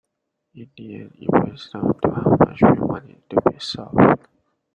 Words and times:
In 0.55 0.67
the 0.75 0.95
end 0.95 1.15
it 1.19 1.29
boils 1.29 1.69
down 1.69 1.93
to 2.01 2.09
how 2.09 2.35
much 2.39 2.59
we 2.63 2.79
want 2.87 3.07
it 3.07 3.29
to 3.29 3.37
be 3.51 3.59
solved. 3.59 4.27